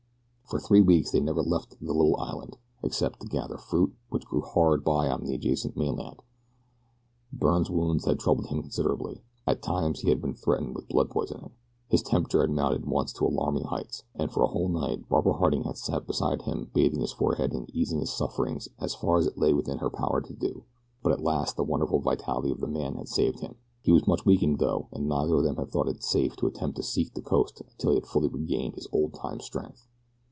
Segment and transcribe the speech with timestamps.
[0.51, 4.41] For three weeks they never left the little island except to gather fruit which grew
[4.41, 6.21] hard by on the adjacent mainland.
[7.31, 11.51] Byrne's wounds had troubled him considerably at times he had been threatened with blood poisoning.
[11.87, 15.63] His temperature had mounted once to alarming heights, and for a whole night Barbara Harding
[15.63, 19.37] had sat beside him bathing his forehead and easing his sufferings as far as it
[19.37, 20.65] lay within her power to do;
[21.01, 23.55] but at last the wonderful vitality of the man had saved him.
[23.83, 26.75] He was much weakened though and neither of them had thought it safe to attempt
[26.75, 29.87] to seek the coast until he had fully regained his old time strength.